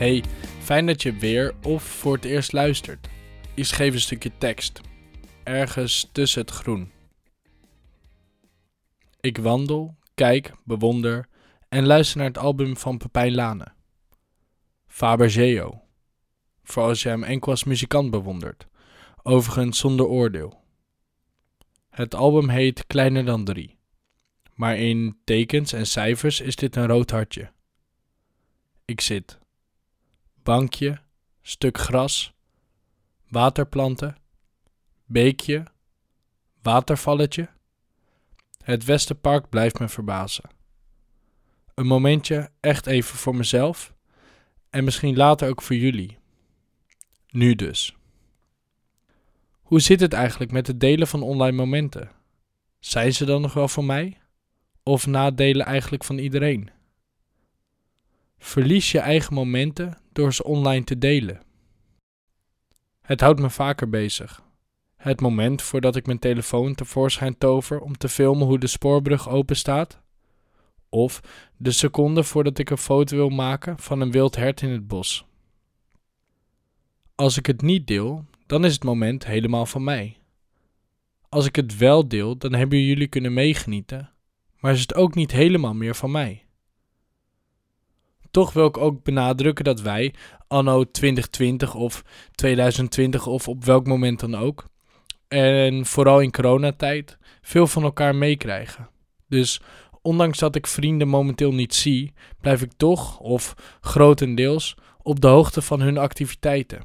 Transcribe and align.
Hey, 0.00 0.24
fijn 0.60 0.86
dat 0.86 1.02
je 1.02 1.12
weer 1.12 1.54
of 1.62 1.82
voor 1.82 2.14
het 2.14 2.24
eerst 2.24 2.52
luistert. 2.52 3.08
Ik 3.54 3.64
schreef 3.64 3.92
een 3.92 4.00
stukje 4.00 4.30
tekst. 4.38 4.80
Ergens 5.42 6.08
tussen 6.12 6.40
het 6.40 6.50
groen. 6.50 6.90
Ik 9.20 9.38
wandel, 9.38 9.96
kijk, 10.14 10.52
bewonder 10.64 11.28
en 11.68 11.86
luister 11.86 12.16
naar 12.18 12.26
het 12.26 12.38
album 12.38 12.76
van 12.76 12.98
Pepijn 12.98 13.34
Lane. 13.34 13.66
Fabergeo. 14.86 15.82
Voor 16.62 16.82
als 16.82 17.02
je 17.02 17.08
hem 17.08 17.22
enkel 17.22 17.50
als 17.50 17.64
muzikant 17.64 18.10
bewondert. 18.10 18.66
Overigens 19.22 19.78
zonder 19.78 20.06
oordeel. 20.06 20.62
Het 21.90 22.14
album 22.14 22.48
heet 22.48 22.86
Kleiner 22.86 23.24
dan 23.24 23.44
drie. 23.44 23.78
Maar 24.54 24.78
in 24.78 25.18
tekens 25.24 25.72
en 25.72 25.86
cijfers 25.86 26.40
is 26.40 26.56
dit 26.56 26.76
een 26.76 26.86
rood 26.86 27.10
hartje. 27.10 27.52
Ik 28.84 29.00
zit. 29.00 29.39
Bankje, 30.42 30.98
stuk 31.42 31.78
gras, 31.78 32.32
waterplanten, 33.28 34.16
beekje, 35.06 35.64
watervalletje. 36.62 37.48
Het 38.62 38.84
Westerpark 38.84 39.48
blijft 39.48 39.78
me 39.78 39.88
verbazen. 39.88 40.50
Een 41.74 41.86
momentje 41.86 42.50
echt 42.60 42.86
even 42.86 43.18
voor 43.18 43.36
mezelf 43.36 43.94
en 44.70 44.84
misschien 44.84 45.16
later 45.16 45.48
ook 45.48 45.62
voor 45.62 45.76
jullie. 45.76 46.18
Nu 47.28 47.54
dus. 47.54 47.96
Hoe 49.60 49.80
zit 49.80 50.00
het 50.00 50.12
eigenlijk 50.12 50.52
met 50.52 50.66
het 50.66 50.80
delen 50.80 51.06
van 51.06 51.22
online 51.22 51.56
momenten? 51.56 52.10
Zijn 52.78 53.12
ze 53.12 53.24
dan 53.24 53.40
nog 53.40 53.52
wel 53.52 53.68
voor 53.68 53.84
mij? 53.84 54.18
Of 54.82 55.06
nadelen 55.06 55.66
eigenlijk 55.66 56.04
van 56.04 56.18
iedereen? 56.18 56.70
Verlies 58.50 58.92
je 58.92 58.98
eigen 58.98 59.34
momenten 59.34 59.98
door 60.12 60.34
ze 60.34 60.44
online 60.44 60.84
te 60.84 60.98
delen. 60.98 61.40
Het 63.00 63.20
houdt 63.20 63.40
me 63.40 63.50
vaker 63.50 63.88
bezig. 63.88 64.42
Het 64.96 65.20
moment 65.20 65.62
voordat 65.62 65.96
ik 65.96 66.06
mijn 66.06 66.18
telefoon 66.18 66.74
tevoorschijn 66.74 67.38
tover 67.38 67.80
om 67.80 67.96
te 67.96 68.08
filmen 68.08 68.46
hoe 68.46 68.58
de 68.58 68.66
spoorbrug 68.66 69.28
open 69.28 69.56
staat. 69.56 70.00
Of 70.88 71.20
de 71.56 71.70
seconde 71.70 72.24
voordat 72.24 72.58
ik 72.58 72.70
een 72.70 72.78
foto 72.78 73.16
wil 73.16 73.28
maken 73.28 73.78
van 73.78 74.00
een 74.00 74.10
wild 74.10 74.36
hert 74.36 74.62
in 74.62 74.70
het 74.70 74.88
bos. 74.88 75.26
Als 77.14 77.38
ik 77.38 77.46
het 77.46 77.62
niet 77.62 77.86
deel, 77.86 78.24
dan 78.46 78.64
is 78.64 78.72
het 78.72 78.84
moment 78.84 79.26
helemaal 79.26 79.66
van 79.66 79.84
mij. 79.84 80.16
Als 81.28 81.46
ik 81.46 81.56
het 81.56 81.76
wel 81.76 82.08
deel, 82.08 82.36
dan 82.36 82.52
hebben 82.52 82.84
jullie 82.84 83.08
kunnen 83.08 83.32
meegenieten, 83.32 84.10
maar 84.58 84.72
is 84.72 84.80
het 84.80 84.94
ook 84.94 85.14
niet 85.14 85.30
helemaal 85.30 85.74
meer 85.74 85.94
van 85.94 86.10
mij. 86.10 86.44
Toch 88.30 88.52
wil 88.52 88.66
ik 88.66 88.76
ook 88.76 89.02
benadrukken 89.02 89.64
dat 89.64 89.80
wij, 89.80 90.14
anno 90.48 90.84
2020 90.90 91.74
of 91.74 92.02
2020 92.34 93.26
of 93.26 93.48
op 93.48 93.64
welk 93.64 93.86
moment 93.86 94.20
dan 94.20 94.34
ook, 94.34 94.64
en 95.28 95.86
vooral 95.86 96.20
in 96.20 96.30
coronatijd, 96.30 97.18
veel 97.42 97.66
van 97.66 97.82
elkaar 97.82 98.14
meekrijgen. 98.14 98.88
Dus 99.28 99.60
ondanks 100.02 100.38
dat 100.38 100.56
ik 100.56 100.66
vrienden 100.66 101.08
momenteel 101.08 101.52
niet 101.52 101.74
zie, 101.74 102.12
blijf 102.40 102.62
ik 102.62 102.72
toch, 102.76 103.18
of 103.18 103.54
grotendeels, 103.80 104.76
op 105.02 105.20
de 105.20 105.26
hoogte 105.28 105.62
van 105.62 105.80
hun 105.80 105.98
activiteiten. 105.98 106.84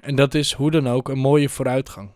En 0.00 0.14
dat 0.14 0.34
is 0.34 0.52
hoe 0.52 0.70
dan 0.70 0.88
ook 0.88 1.08
een 1.08 1.18
mooie 1.18 1.48
vooruitgang. 1.48 2.14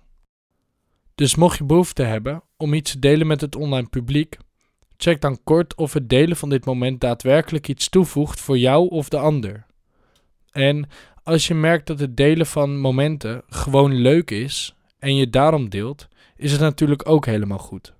Dus 1.15 1.35
mocht 1.35 1.59
je 1.59 1.65
behoefte 1.65 2.03
hebben 2.03 2.43
om 2.57 2.75
iets 2.75 2.91
te 2.91 2.99
delen 2.99 3.27
met 3.27 3.41
het 3.41 3.57
online 3.57 3.89
publiek, 3.89 4.37
check 4.99 5.21
dan 5.21 5.39
kort 5.45 5.75
of 5.75 5.93
het 5.93 6.09
delen 6.09 6.37
van 6.37 6.49
dit 6.49 6.65
moment 6.65 7.01
daadwerkelijk 7.01 7.69
iets 7.69 7.89
toevoegt 7.89 8.41
voor 8.41 8.59
jou 8.59 8.89
of 8.89 9.09
de 9.09 9.19
ander. 9.19 9.67
En 10.51 10.89
als 11.23 11.47
je 11.47 11.55
merkt 11.55 11.87
dat 11.87 11.99
het 11.99 12.17
delen 12.17 12.47
van 12.47 12.79
momenten 12.79 13.43
gewoon 13.49 13.95
leuk 13.95 14.31
is 14.31 14.75
en 14.99 15.17
je 15.17 15.31
daarom 15.31 15.69
deelt, 15.69 16.09
is 16.37 16.53
het 16.53 16.61
natuurlijk 16.61 17.09
ook 17.09 17.27
helemaal 17.27 17.59
goed. 17.59 17.93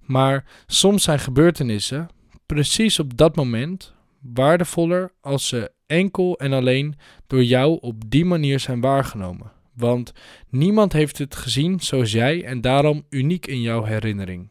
Maar 0.00 0.44
soms 0.66 1.02
zijn 1.02 1.18
gebeurtenissen 1.18 2.08
precies 2.46 2.98
op 2.98 3.16
dat 3.16 3.36
moment 3.36 3.92
waardevoller 4.20 5.12
als 5.20 5.48
ze 5.48 5.70
enkel 5.86 6.38
en 6.38 6.52
alleen 6.52 6.94
door 7.26 7.44
jou 7.44 7.78
op 7.80 8.10
die 8.10 8.24
manier 8.24 8.60
zijn 8.60 8.80
waargenomen. 8.80 9.52
Want 9.74 10.12
niemand 10.48 10.92
heeft 10.92 11.18
het 11.18 11.36
gezien 11.36 11.80
zoals 11.80 12.12
jij 12.12 12.44
en 12.44 12.60
daarom 12.60 13.04
uniek 13.10 13.46
in 13.46 13.60
jouw 13.60 13.84
herinnering. 13.84 14.50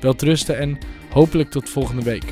Welterusten 0.00 0.58
en 0.58 0.78
hopelijk 1.10 1.50
tot 1.50 1.70
volgende 1.70 2.02
week. 2.02 2.24